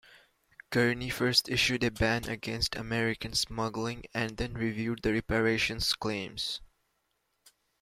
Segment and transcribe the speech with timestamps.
[0.71, 6.59] Kearny first issued a ban against American smuggling and then reviewed the reparations claims.